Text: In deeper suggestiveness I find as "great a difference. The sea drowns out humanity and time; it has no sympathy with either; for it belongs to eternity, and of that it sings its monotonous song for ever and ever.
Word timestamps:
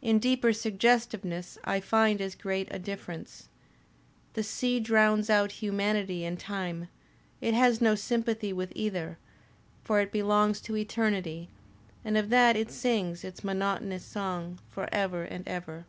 In 0.00 0.18
deeper 0.18 0.52
suggestiveness 0.52 1.56
I 1.62 1.78
find 1.78 2.20
as 2.20 2.34
"great 2.34 2.66
a 2.72 2.80
difference. 2.80 3.46
The 4.32 4.42
sea 4.42 4.80
drowns 4.80 5.30
out 5.30 5.52
humanity 5.62 6.24
and 6.24 6.36
time; 6.36 6.88
it 7.40 7.54
has 7.54 7.80
no 7.80 7.94
sympathy 7.94 8.52
with 8.52 8.72
either; 8.74 9.18
for 9.84 10.00
it 10.00 10.10
belongs 10.10 10.60
to 10.62 10.76
eternity, 10.76 11.48
and 12.04 12.16
of 12.16 12.28
that 12.30 12.56
it 12.56 12.72
sings 12.72 13.22
its 13.22 13.44
monotonous 13.44 14.04
song 14.04 14.58
for 14.68 14.88
ever 14.92 15.22
and 15.22 15.46
ever. 15.46 15.84